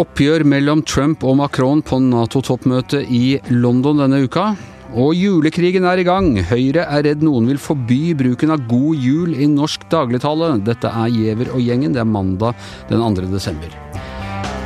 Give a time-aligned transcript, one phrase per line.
[0.00, 4.54] Oppgjør mellom Trump og Macron på Nato-toppmøtet i London denne uka.
[4.94, 6.30] Og julekrigen er i gang.
[6.46, 10.62] Høyre er redd noen vil forby bruken av god jul i norsk dagligtale.
[10.62, 11.90] Dette er Giæver og gjengen.
[11.90, 12.54] Det er mandag
[12.86, 13.26] den 2.
[13.34, 13.89] desember.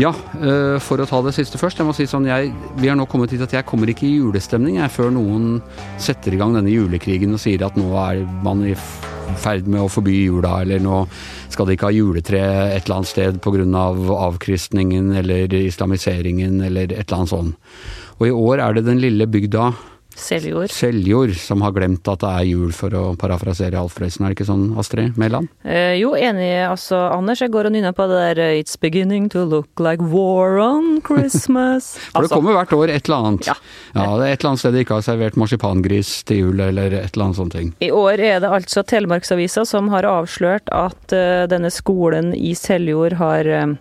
[0.02, 0.10] Ja,
[0.42, 1.78] øh, for å ta det siste først.
[1.78, 2.50] Jeg må si sånn, jeg,
[2.82, 5.60] Vi har nå kommet hit at jeg kommer ikke i julestemning jeg, før noen
[6.02, 8.74] setter i gang denne julekrigen og sier at nå er man i
[9.38, 11.04] ferd med å forby jula, eller nå
[11.52, 13.62] skal de ikke ha juletre et eller annet sted pga.
[13.84, 17.74] Av avkristningen eller islamiseringen eller et eller annet sånt.
[18.18, 19.70] Og i år er det den lille bygda
[20.18, 20.72] Seljord.
[20.72, 24.24] Seljord som har glemt at det er jul, for å parafrasere Alf Prøysen.
[24.24, 25.50] Er det ikke sånn, Astrid Mæland?
[25.66, 27.42] Eh, jo, enig, altså, Anders.
[27.44, 31.00] Jeg går og nynner på det der eh, It's beginning to look like war on
[31.08, 31.94] Christmas.
[31.98, 33.50] for det altså, kommer hvert år et eller annet.
[33.50, 33.56] Ja.
[33.94, 34.08] ja.
[34.20, 37.14] Det er et eller annet sted de ikke har servert marsipangris til jul, eller et
[37.14, 37.72] eller annet sånt ting.
[37.84, 43.18] I år er det altså Telemarksavisa som har avslørt at uh, denne skolen i Seljord
[43.20, 43.74] har eh,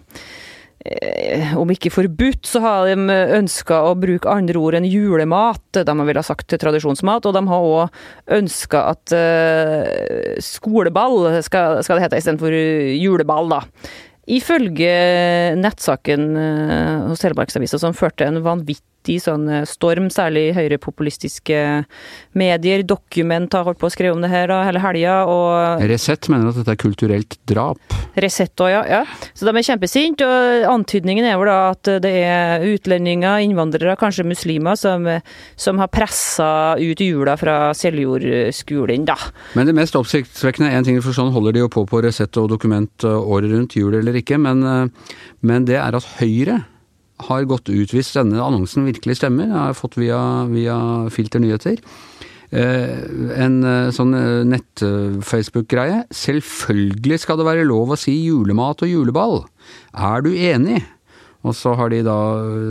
[1.55, 5.63] om ikke forbudt, så har de ønska å bruke andre ord enn julemat.
[5.79, 8.01] De vel ha sagt tradisjonsmat, og de har òg
[8.35, 12.57] ønska at uh, skoleball skal, skal det hete istedenfor
[12.99, 13.61] juleball, da.
[14.23, 14.91] Ifølge
[15.59, 21.59] nettsaken eh, hos Telemarksavisa, som førte en vanvittig sånn eh, storm, særlig i høyrepopulistiske
[22.39, 22.83] medier.
[22.87, 26.51] Dokument har holdt på å skrive om det her da, hele helga, og Resett mener
[26.51, 27.97] at dette er kulturelt drap.
[28.19, 29.29] Resett òg, ja, ja.
[29.33, 34.27] Så de er kjempesinte, og antydningen er vel da at det er utlendinger, innvandrere, kanskje
[34.27, 35.07] muslimer, som,
[35.59, 39.17] som har pressa ut jula fra Seljord-skolen, da.
[39.57, 42.49] Men det mest oppsiktsvekkende en ting, for sånn holder de jo på på Resett og
[42.51, 46.63] dokument eh, året rundt, jul eller ikke, men, eh, men det er at Høyre
[47.21, 49.47] har gått ut hvis denne annonsen virkelig stemmer.
[49.49, 50.19] Jeg har fått via,
[50.49, 50.77] via
[51.13, 51.79] Filter nyheter.
[52.53, 52.97] Eh,
[53.41, 56.03] en eh, sånn eh, nett-Facebook-greie.
[56.13, 59.39] Selvfølgelig skal det være lov å si julemat og juleball.
[59.93, 60.83] Er du enig?
[61.43, 62.17] Og så har de da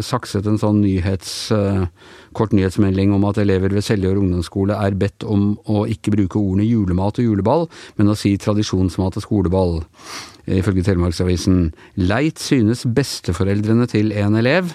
[0.05, 1.84] sakset en sånn nyhets, eh,
[2.33, 6.65] kort nyhetsmelding om at elever ved Seljord ungdomsskole er bedt om å ikke bruke ordene
[6.65, 7.66] julemat og juleball,
[7.99, 9.75] men å si tradisjonsmat og skoleball.
[10.49, 11.75] Ifølge Telemarksavisen.
[12.00, 14.72] Leit synes besteforeldrene til en elev.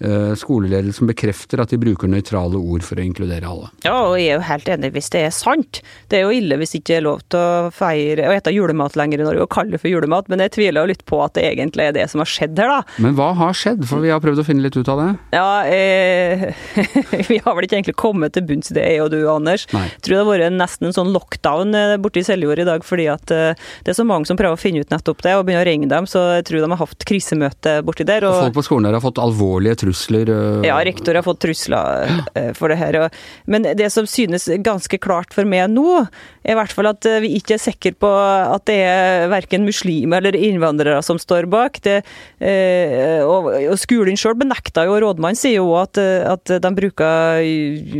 [0.00, 3.70] Eh, Skoleledelsen bekrefter at de bruker nøytrale ord for å inkludere alle.
[3.84, 5.82] Ja, og jeg er jo helt enig hvis det er sant.
[6.08, 8.96] Det er jo ille hvis ikke det er lov til å feire og ete julemat
[8.98, 11.36] lenger i Norge og kalle det for julemat, men jeg tviler jo litt på at
[11.36, 12.96] det egentlig er det som har skjedd her, da.
[13.04, 13.84] Men hva har skjedd?
[13.90, 15.10] For vi har prøvd å finne litt ut av det.
[15.36, 16.48] Ja, eh,
[17.30, 19.66] vi har vel ikke egentlig kommet til bunns i det, jeg og du, Anders.
[19.76, 19.86] Nei.
[19.92, 22.86] Jeg tror det har vært nesten en sånn lockdown eh, borte i Seljord i dag,
[22.86, 25.44] fordi at eh, det er så mange som prøver å finne ut nettopp det, og
[25.44, 28.24] begynner å ringe dem, så jeg tror de har hatt krisemøte borti der.
[28.26, 29.89] Og og folk på skolen der har fått alvorlige trusler.
[29.90, 32.98] Øh, Ja, rektor har fått trusler eh, for det her.
[33.46, 36.04] Men det som synes ganske klart for meg nå,
[36.40, 39.66] er i hvert fall at eh, vi ikke er sikre på at det er verken
[39.66, 41.80] muslimer eller innvandrere som står bak.
[41.84, 42.00] Det,
[42.40, 47.44] eh, og, skolen sjøl benekta jo, og rådmannen sier jo at, eh, at de bruker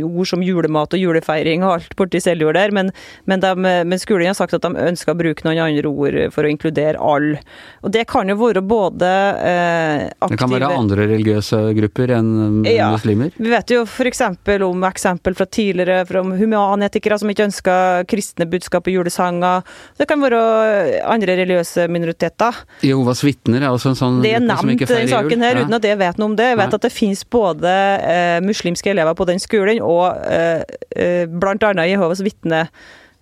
[0.07, 2.91] ord som julemat og julefeiring og alt borti Seljord der, men,
[3.29, 6.45] men, de, men skolen har sagt at de ønsker å bruke noen andre ord for
[6.45, 7.41] å inkludere alle.
[7.85, 9.09] Og det kan jo være både
[9.41, 11.80] eh, aktive Det kan være andre religiøse grupper
[12.17, 12.91] enn Ja.
[12.91, 13.31] muslimer.
[13.37, 14.21] Vi vet jo f.eks.
[14.61, 19.63] om eksempel fra tidligere fra humanetikere som ikke ønska kristne budskap i julesanger.
[19.97, 22.53] Det kan være andre religiøse minoriteter.
[22.81, 25.65] Jehovas vitner er også en sånn Det er nevnt i saken her, Ja.
[25.65, 26.45] uten at jeg vet noe om det.
[26.51, 26.75] Jeg vet Nei.
[26.75, 30.63] at det finnes både eh, muslimske elever på den skolen og eh,
[30.95, 32.67] eh, annet Jehovas vitner.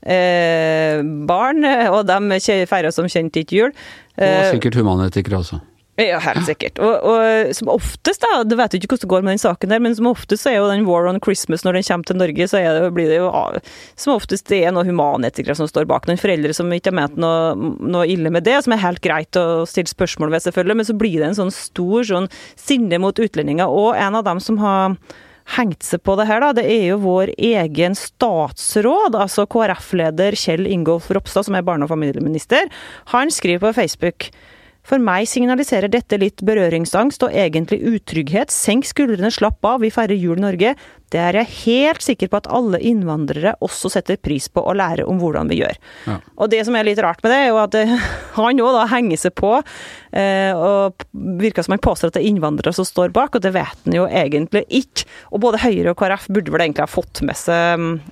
[0.02, 3.74] Eh, barn, og de feirer som kjent ikke jul.
[4.19, 5.62] Og Eh, sikkert humanetikere også.
[6.00, 6.80] Ja, helt sikkert.
[6.84, 9.74] Og, og som oftest, da, du vet jo ikke hvordan det går med den saken
[9.74, 12.20] der, men som oftest så er jo den War on Christmas når den kommer til
[12.22, 13.60] Norge, så det, blir det jo av...
[14.00, 16.08] som oftest det er noen humanetikere som står bak.
[16.10, 19.40] Noen foreldre som ikke har ment noe, noe ille med det, som er helt greit
[19.40, 22.30] å stille spørsmål ved, selvfølgelig, men så blir det en sånn stor sånn
[22.60, 23.70] sinne mot utlendinger.
[23.70, 24.96] Og en av dem som har
[25.58, 30.69] hengt seg på det her, da, det er jo vår egen statsråd, altså KrF-leder Kjell
[30.69, 32.69] Ingolf Ropstad, som er barne- og familieminister.
[33.16, 34.30] Han skriver på Facebook
[34.89, 38.50] for meg signaliserer dette litt berøringsangst og egentlig utrygghet.
[38.53, 40.74] Senk skuldrene, slapp av, vi feirer jul Norge.
[41.09, 45.07] Det er jeg helt sikker på at alle innvandrere også setter pris på å lære
[45.09, 45.79] om hvordan vi gjør.
[46.06, 46.17] Ja.
[46.38, 47.95] Og det som er litt rart med det, er jo at eh,
[48.38, 49.56] han òg da henger seg på,
[50.13, 51.06] eh, og
[51.41, 53.97] virker som han påstår at det er innvandrere som står bak, og det vet han
[53.97, 55.07] jo egentlig ikke.
[55.33, 57.57] Og både Høyre og KrF burde vel egentlig ha fått med seg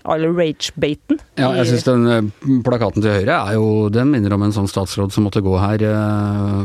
[0.04, 1.20] all alle rage-baiten.
[1.38, 4.70] Ja, jeg syns den eh, plakaten til Høyre er jo Den minner om en sånn
[4.70, 5.84] statsråd som måtte gå her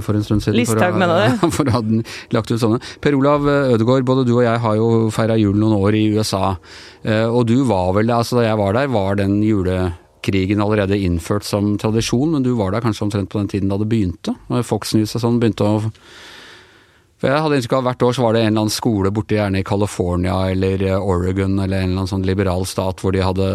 [0.03, 0.57] for en stund siden.
[0.57, 1.45] Listhaug, mener du?
[1.57, 2.01] For å ha den-
[2.33, 2.81] lagt ut sånne.
[3.05, 6.22] Per Olav Ødegaard, både du og jeg har jo feira jul noen år i USA
[6.23, 6.55] USA.
[7.03, 11.45] Eh, og du var vel altså Da jeg var der, var den julekrigen allerede innført
[11.45, 14.37] som tradisjon, men du var der kanskje omtrent på den tiden da det begynte?
[14.65, 15.81] Fox News og sånn begynte å
[17.23, 19.37] for jeg hadde inntrykk av hvert år så var det en eller annen skole borte
[19.37, 23.21] gjerne i California eller eh, Oregon eller en eller annen sånn liberal stat hvor de
[23.23, 23.47] hadde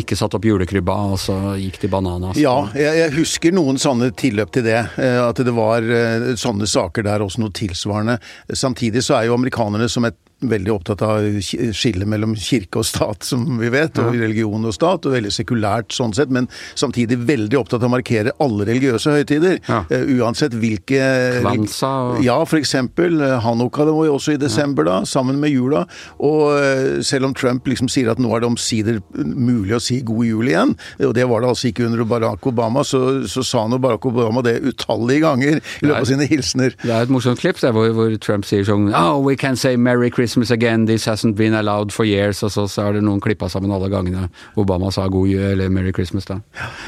[0.00, 2.40] ikke satt opp julekrybba, og så gikk de bananas.
[2.40, 4.78] Ja, jeg, husker noen sånne tilløp til det.
[4.96, 8.16] eh, At det var eh, sånne saker der, også noe tilsvarende.
[8.56, 12.84] Samtidig så er jo amerikanerne som et veldig opptatt av ki- skillet mellom kirke og
[12.84, 16.44] stat, som vi vet, og religion og stat, og veldig sekulært sånn sett, men
[16.76, 19.56] samtidig veldig opptatt av å markere alle religiøse høytider.
[19.68, 19.84] Ja.
[19.90, 21.86] eh, Uansett hvilke Kvansa
[22.16, 23.16] og- Ja, eksempel.
[23.22, 25.86] eh, Hanukka det var jo også i desember da, sammen med jula.
[26.20, 30.02] Og eh, selv om Trump liksom sier at nå er det omsider mulig å si
[30.02, 33.66] god jul igjen, og det var det altså ikke under Barack Obama, så, så sa
[33.66, 36.76] nå Barack Obama det utallige ganger i løpet av sine hilsener.
[36.82, 39.76] Det er et morsomt klipp der hvor, hvor Trump sier sånn Oh, we can say
[39.76, 42.42] Merry Christmas again, this hasn't been allowed for years.
[42.42, 45.68] Og så, så er det noen klippa sammen alle gangene Obama sa god jul eller
[45.72, 46.40] Merry Christmas da.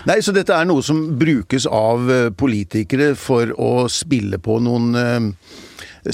[0.09, 4.95] Nei, så dette er noe som brukes av eh, politikere for å spille på noen
[4.99, 5.31] eh,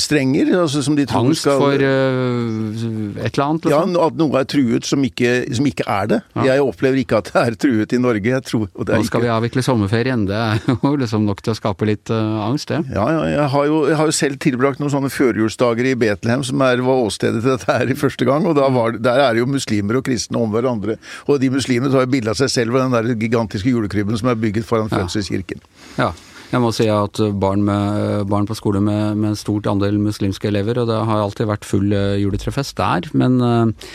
[0.01, 3.97] strenger, altså som de tror Angst skal for uh, et eller annet, Ja, liksom?
[4.07, 6.21] at noe er truet som ikke, som ikke er det.
[6.47, 8.33] Jeg opplever ikke at det er truet i Norge.
[8.35, 9.23] Jeg tror, Nå skal ikke...
[9.25, 10.27] vi avvikle sommerferien.
[10.29, 12.83] Det er jo liksom nok til å skape litt uh, angst, det.
[12.95, 16.45] Ja, ja, jeg har, jo, jeg har jo selv tilbrakt noen sånne førjulsdager i Betlehem,
[16.47, 18.47] som er, var åstedet til dette her i første gang.
[18.51, 20.99] og var, Der er det jo muslimer og kristne om hverandre.
[21.29, 24.31] Og de muslimene tar jo bilde av seg selv og den der gigantiske julekrybben som
[24.33, 25.63] er bygget foran fødselskirken.
[25.99, 26.13] Ja.
[26.55, 30.53] Jeg må si at barn, med, barn på skole med, med en stort andel muslimske
[30.53, 33.89] elever, og det har alltid vært full øh, juletrefest der, men øh,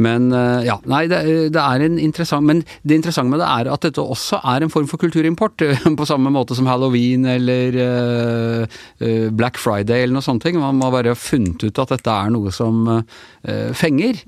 [0.00, 1.20] men øh, ja, nei, det,
[1.54, 4.72] det er en interessant Men det interessante med det er at dette også er en
[4.72, 5.62] form for kulturimport.
[6.00, 10.46] På samme måte som halloween eller øh, Black Friday eller noe sånt.
[10.56, 12.88] Man må bare ha funnet ut at dette er noe som
[13.76, 14.18] fenger.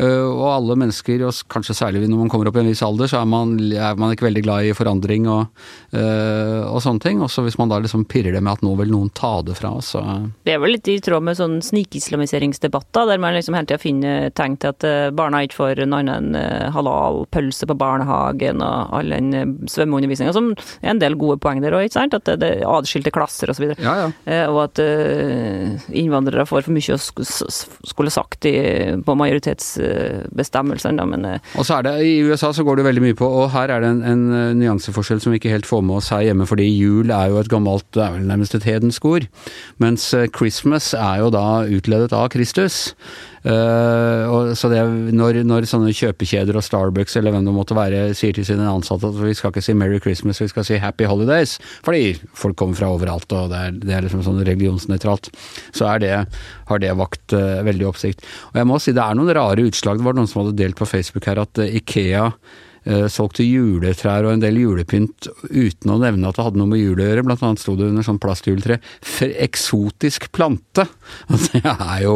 [0.00, 3.20] Og alle mennesker, og kanskje særlig når man kommer opp i en viss alder, så
[3.20, 5.48] er man, er man ikke veldig glad i forandring og,
[5.94, 7.22] og sånne ting.
[7.24, 9.72] Også hvis man da liksom pirrer det med at nå vil noen ta det fra
[9.80, 9.92] oss.
[10.46, 14.30] Det er vel litt i tråd med sånn snikislamiseringsdebatter, der man liksom hele tida finner
[14.36, 18.94] tegn til at eh, barna ikke får en annen enn halal pølse på barnehagen og
[18.98, 20.50] all den eh, svømmeundervisninga, som
[20.80, 22.16] er en del gode poeng der òg, ikke sant?
[22.16, 23.68] At det, det er adskilte klasser osv.
[23.76, 24.08] ja, ja.
[24.24, 28.54] Eh, Og at eh, innvandrere får for mye å skulle sagt i,
[29.06, 33.18] på majoritetsbestemmelsene, men eh, Og så er det, I USA så går det veldig mye
[33.18, 36.00] på, og her er det en, en eh, nyanseforskjell som vi ikke helt får med
[36.00, 39.08] oss her hjemme, fordi jul er jo et gammelt, det er vel nærmest et hedensk
[39.10, 39.28] ord,
[39.82, 42.90] mens eh, Christmas er jo da utledet av Kristus.
[43.40, 44.80] Og så det,
[45.16, 49.08] når, når sånne kjøpekjeder og Starbucks eller hvem det måtte være sier til sine ansatte
[49.08, 51.56] at vi skal ikke si Merry Christmas, vi skal si Happy Holidays,
[51.86, 55.30] fordi folk kommer fra overalt og det er, det er liksom sånn religionsnøytralt,
[55.72, 56.12] så det,
[56.68, 58.26] har det vakt uh, veldig oppsikt.
[58.52, 60.78] Og jeg må si det er noen rare utslag, det var noen som hadde delt
[60.78, 62.28] på Facebook her at eh, Ikea
[63.12, 67.00] solgte juletrær og en del julepynt uten å nevne at det hadde noe med jul
[67.00, 67.24] å gjøre.
[67.26, 68.78] Blant annet sto det under sånn plastjuletre
[69.44, 70.86] eksotisk plante'.
[71.30, 72.14] Og det er jo,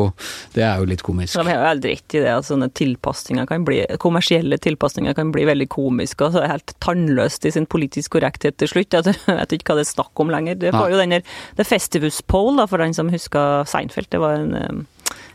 [0.54, 1.36] det er jo litt komisk.
[1.36, 5.32] de har jo helt rett i det at sånne tilpasninger kan bli, kommersielle tilpasninger kan
[5.34, 8.96] bli veldig komiske og så helt tannløst i sin politisk korrekthet til slutt.
[8.96, 10.58] Jeg vet ikke hva det er snakk om lenger.
[10.60, 11.28] Det var jo den der
[11.58, 14.10] The Festivus Pole, da, for den som husker Seinfeld.
[14.14, 14.82] Det var en eh,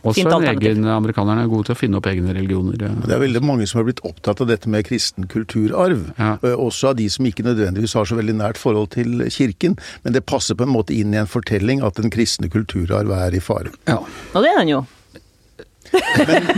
[0.00, 2.78] Også en egen, Amerikanerne er gode til å finne opp egne religioner.
[2.80, 6.06] Det er veldig mange som har blitt opptatt av dette med kristen kulturarv.
[6.16, 6.32] Ja.
[6.42, 9.76] Eh, Også av de som ikke nødvendigvis har så veldig nært forhold til kirken.
[10.04, 13.36] Men det passer på en måte inn i en fortelling at den kristne kulturarv er
[13.36, 13.74] i fare.
[13.90, 14.00] Ja.
[14.34, 14.82] Og det er den jo.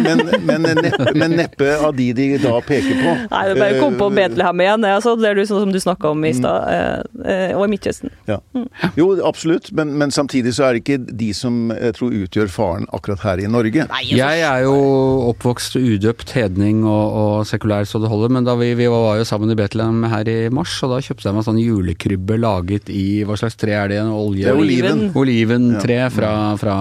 [0.03, 3.13] Men, men, men, neppe, men neppe av de de da peker på.
[3.31, 4.85] Nei, det bare kom på Eh, Betlehem igjen.
[4.89, 6.67] Altså, det er du, sånn som du snakka om i stad.
[6.73, 8.11] eh, eh, Og i Midtøsten.
[8.29, 8.39] Ja.
[8.99, 12.89] Jo, absolutt, men, men samtidig så er det ikke de som jeg tror utgjør faren
[12.93, 13.87] akkurat her i Norge.
[14.11, 14.75] Jeg er jo
[15.31, 19.29] oppvokst udøpt hedning og, og sekulær så det holder, men da vi, vi var jo
[19.29, 23.23] sammen i Betlehem her i mars, og da kjøpte jeg meg sånn julekrybbe laget i
[23.29, 24.01] Hva slags tre er det?
[24.03, 24.45] En olje?
[24.45, 25.07] Det er oliven.
[25.19, 26.77] Oliventre fra, fra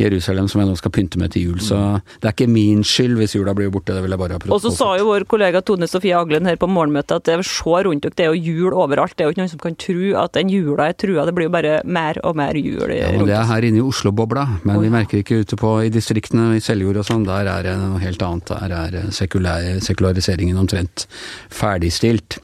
[0.00, 1.78] Jerusalem som jeg nå skal pynte med til jul, så
[2.20, 4.62] det er ikke min skyld hvis jula blir borte, det vil jeg bare ha Og
[4.62, 7.80] så sa jo vår kollega Tone Sofie Aglen her på morgenmøtet at det er så
[7.86, 9.16] rundt dere, det er jo jul overalt.
[9.16, 11.26] Det er jo ikke noen som kan tro at den jula er trua.
[11.28, 13.84] Det blir jo bare mer og mer jul Ja, men Det er her inne i
[13.84, 17.66] Oslo-bobla, men vi merker ikke ute på i distriktene, i Seljord og sånn, der er
[17.66, 18.50] det noe helt annet.
[18.50, 21.06] Der er sekulær, sekulariseringen omtrent
[21.52, 22.40] ferdigstilt.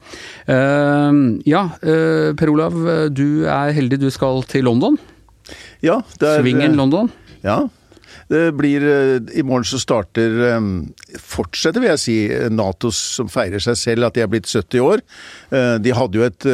[0.48, 2.76] Uh, ja, uh, Per Olav,
[3.14, 4.98] du er heldig du skal til London.
[5.84, 7.10] Ja, det er, Svingen London.
[7.44, 7.66] Ja.
[8.28, 8.82] Det blir
[9.36, 10.34] I morgen så starter
[11.20, 12.16] Fortsetter, vil jeg si,
[12.52, 15.02] Nato som feirer seg selv at de er blitt 70 år.
[15.82, 16.46] De hadde jo et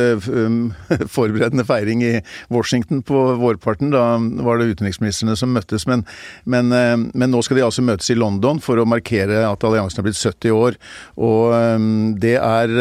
[1.17, 2.13] forberedende feiring i
[2.53, 3.93] Washington på vårparten.
[3.95, 5.87] Da var det utenriksministrene som møttes.
[5.89, 6.05] Men,
[6.45, 10.09] men, men nå skal de altså møtes i London for å markere at alliansen er
[10.09, 10.79] blitt 70 år.
[11.17, 12.77] Og det er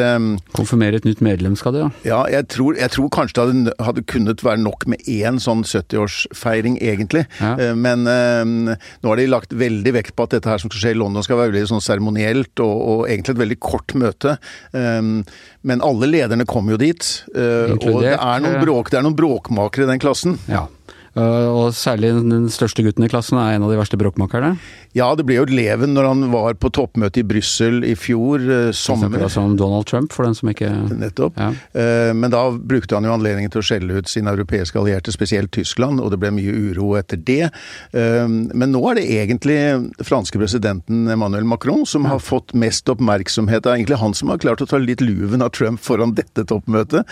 [0.55, 1.91] Konfirmere et nytt medlem skal det, ja?
[2.11, 5.63] Ja, jeg tror, jeg tror kanskje det hadde, hadde kunnet være nok med én sånn
[5.67, 7.25] 70-årsfeiring, egentlig.
[7.39, 7.53] Ja.
[7.59, 8.71] Eh, men um,
[9.01, 11.25] nå har de lagt veldig vekt på at dette her som skal skje i London
[11.25, 14.37] skal være veldig sånn seremonielt, og, og, egentlig et veldig kort møte.
[14.73, 15.21] Um,
[15.67, 17.09] men alle lederne kommer jo dit.
[17.35, 20.39] Uh, og det er, noen bråk, det er noen bråkmakere i den klassen.
[20.51, 20.67] Ja.
[21.11, 24.53] Eh, og særlig den største gutten i klassen er en av de verste bråkmakerne?
[24.95, 28.69] Ja, det ble jo leven når han var på toppmøte i Brussel i fjor eh,
[28.75, 29.19] sommer.
[29.19, 31.39] Altså om Donald Trump, for den som ikke Nettopp.
[31.39, 31.51] Ja.
[31.75, 35.51] Eh, men da brukte han jo anledningen til å skjelle ut sine europeiske allierte, spesielt
[35.55, 37.51] Tyskland, og det ble mye uro etter det.
[37.91, 39.57] Men nå er det egentlig
[40.05, 42.15] franske presidenten Emmanuel Macron som ja.
[42.15, 43.63] har fått mest oppmerksomhet.
[43.63, 46.45] Det er egentlig han som har klart å ta litt luven av Trump foran dette
[46.47, 47.07] toppmøtet.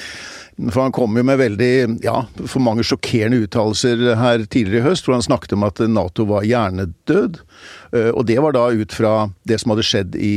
[0.67, 3.88] For han kom jo med veldig, ja, for mange sjokkerende uttalelser
[4.19, 7.39] her tidligere i høst, hvor han snakket om at Nato var hjernedød.
[7.91, 9.13] Eh, og det var da ut fra
[9.49, 10.33] det som hadde skjedd i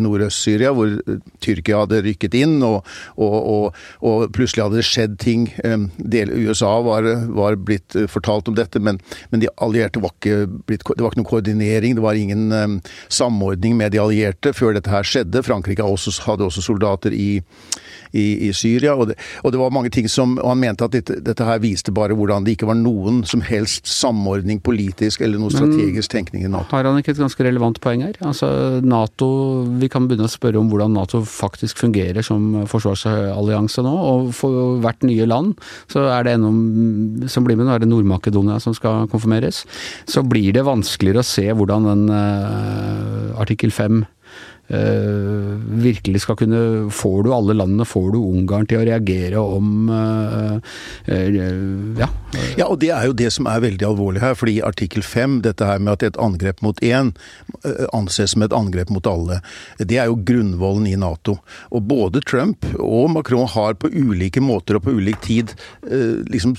[0.00, 2.86] Nordøst-Syria, hvor eh, Tyrkia hadde rykket inn, og,
[3.20, 5.48] og, og, og plutselig hadde det skjedd ting.
[5.98, 9.00] Del, USA var, var, blitt eh, fortalt om dette, men,
[9.32, 12.80] men de allierte var ikke blitt Det var ikke noen koordinering, det var ingen
[13.12, 15.44] samordning med de allierte før dette her skjedde.
[15.46, 17.28] Frankrike hadde også soldater i
[18.12, 18.94] i, i Syria.
[19.04, 21.92] Det, og det, var mange ting som og Han mente at dette, dette, her viste
[21.94, 26.50] bare hvordan det ikke var noen som helst samordning politisk eller noe strategisk tenkning i
[26.52, 26.70] Nato.
[26.72, 28.18] Har han ikke et ganske relevant poeng her?
[28.24, 28.48] Altså
[28.84, 29.28] Nato,
[29.78, 33.94] Vi kan begynne å spørre om hvordan Nato faktisk fungerer som forsvarsallianse nå.
[34.12, 35.56] Og for hvert nye land
[35.90, 39.64] så er det enda som blir med, nå er det Nord-Makedonia som skal konfirmeres.
[40.08, 44.17] Så blir det vanskeligere å se hvordan den uh, artikkel 5 Uh,
[44.68, 46.58] virkelig skal kunne
[46.92, 50.58] Får du alle landene, får du Ungarn til å reagere om uh,
[51.08, 52.08] uh, ja.
[52.58, 54.36] ja, og det er jo det som er veldig alvorlig her.
[54.36, 57.14] fordi artikkel 5, dette her med at et angrep mot én
[57.96, 59.40] anses som et angrep mot alle,
[59.78, 61.38] det er jo grunnvollen i Nato.
[61.72, 65.54] Og både Trump og Macron har på ulike måter og på ulik tid
[66.28, 66.54] liksom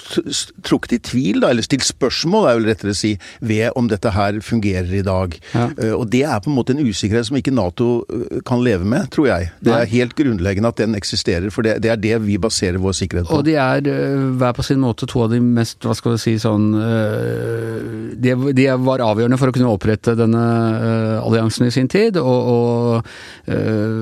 [0.66, 4.14] trukket i tvil, da, eller stilt spørsmål, er vel rettere å si, ved om dette
[4.16, 5.38] her fungerer i dag.
[5.54, 5.70] Ja.
[5.96, 7.99] Og det er på en måte en usikkerhet som ikke Nato
[8.46, 9.50] kan leve med, tror jeg.
[9.64, 12.96] Det er helt grunnleggende at den eksisterer, for det, det, er det vi baserer vår
[12.98, 13.40] sikkerhet på.
[13.40, 16.22] Og de er eh, hver på sin måte to av de mest, hva skal vi
[16.24, 17.88] si, sånn eh,
[18.20, 22.50] De, de var avgjørende for å kunne opprette denne eh, alliansen i sin tid, og,
[22.50, 23.10] og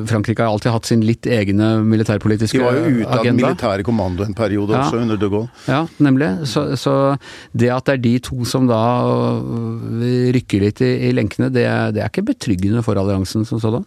[0.08, 2.74] Frankrike har alltid hatt sin litt egne militærpolitiske agenda.
[2.74, 4.84] De var jo ute av den militære kommando en periode ja.
[4.84, 5.52] også, under de Gaulle.
[5.70, 6.30] Ja, nemlig.
[6.50, 6.96] Så, så,
[7.56, 8.82] det at det er de to som da
[10.36, 13.87] rykker litt i, i lenkene, det, det er ikke betryggende for alliansen som sådan?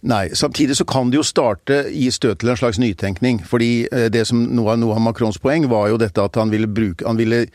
[0.00, 0.28] Nei.
[0.34, 3.40] Samtidig så kan det jo starte i støt til en slags nytenkning.
[3.42, 6.52] fordi eh, det som noe av, noe av Macrons poeng var jo dette at han
[6.54, 7.48] ville bruke, han ville,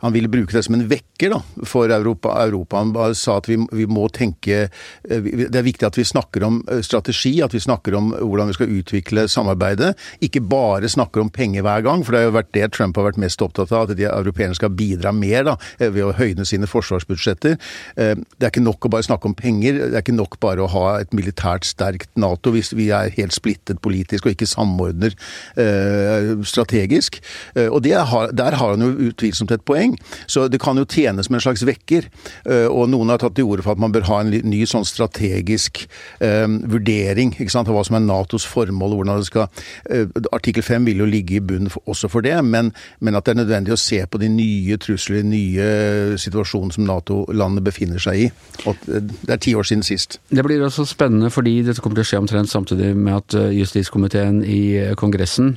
[0.00, 2.32] han ville bruke det som en vekker da, for Europa.
[2.40, 2.80] Europa.
[2.80, 6.62] Han sa at vi, vi, må tenke eh, Det er viktig at vi snakker om
[6.70, 9.92] eh, strategi, at vi snakker om hvordan vi skal utvikle samarbeidet.
[10.24, 13.10] Ikke bare snakker om penger hver gang, for det har jo vært det Trump har
[13.10, 13.90] vært mest opptatt av.
[13.90, 17.60] At de europeerne skal bidra mer da, ved å høyne sine forsvarsbudsjetter.
[17.96, 19.82] Det er ikke nok å bare snakke om penger.
[19.82, 23.10] Det er ikke nok bare å ha et militært sterkt sterkt Nato hvis vi er
[23.16, 25.14] helt splittet politisk og ikke samordner
[25.58, 27.20] eh, strategisk.
[27.56, 29.96] Eh, og har, Der har han jo utvilsomt et poeng.
[30.26, 32.08] Så det kan jo tjene som en slags vekker.
[32.46, 34.84] Eh, og noen har tatt til orde for at man bør ha en ny sånn
[34.84, 35.86] strategisk
[36.20, 38.96] eh, vurdering ikke sant, av hva som er Natos formål.
[39.00, 39.48] hvordan det skal...
[39.90, 43.34] Eh, artikkel 5 vil jo ligge i bunnen også for det, men, men, at det
[43.34, 48.28] er nødvendig å se på de nye trusler, nye situasjonen som Nato-landet befinner seg i.
[48.66, 50.20] Og eh, det er ti år siden sist.
[50.30, 53.34] Det blir også spennende fordi det dette kommer til å skje omtrent samtidig med at
[53.38, 55.54] eh, justiskomiteen i eh, Kongressen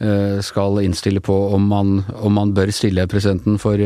[0.00, 3.76] eh, skal innstille på om man, om man bør stille presidenten for,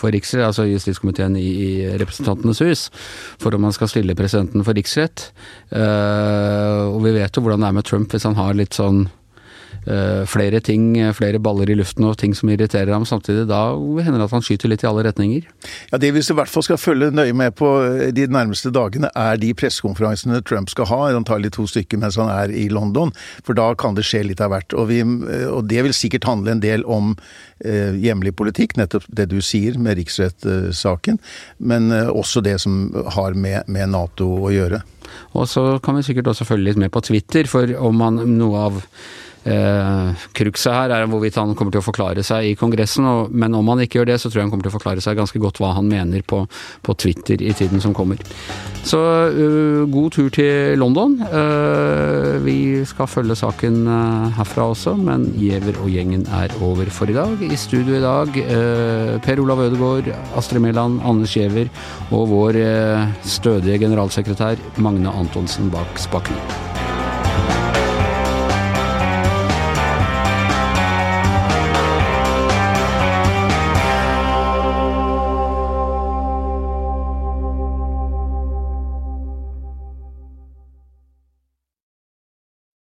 [0.00, 2.86] for riksrett, altså justiskomiteen i, i Representantenes hus,
[3.36, 5.28] for om man skal stille presidenten for riksrett.
[5.74, 9.04] Og vi vet jo hvordan det er med Trump hvis han har litt sånn
[10.28, 13.72] flere ting, flere baller i luften og ting som irriterer ham samtidig, da
[14.04, 15.46] hender det at han skyter litt i alle retninger.
[15.92, 19.10] Ja, Det vi i hvert fall skal følge nøye med på eh, de nærmeste dagene,
[19.14, 23.12] er de pressekonferansene Trump skal ha, antagelig to stykker mens han er i London.
[23.46, 24.74] For da kan det skje litt av hvert.
[24.74, 27.14] Og, vi, eh, og det vil sikkert handle en del om
[27.64, 31.20] eh, hjemlig politikk, nettopp det du sier med riksrettssaken,
[31.58, 34.82] men eh, også det som har med, med Nato å gjøre.
[35.38, 38.66] Og så kan vi sikkert også følge litt med på Twitter, for om han noe
[38.68, 38.82] av
[39.44, 43.54] eh, Cruxet her er hvorvidt han kommer til å forklare seg i Kongressen, og, men
[43.58, 45.42] om han ikke gjør det, så tror jeg han kommer til å forklare seg ganske
[45.42, 46.42] godt hva han mener på,
[46.82, 48.20] på Twitter i tiden som kommer.
[48.88, 51.18] Så uh, god tur til London.
[51.28, 57.10] Uh, vi skal følge saken uh, herfra også, men Giæver og gjengen er over for
[57.10, 57.42] i dag.
[57.44, 58.38] I studio i dag
[59.24, 61.68] Per Olav Ødegaard, Astrid Mæland, Anders Giæver
[62.14, 62.60] og vår
[63.26, 66.67] stødige generalsekretær Magne Antonsen bak spakene.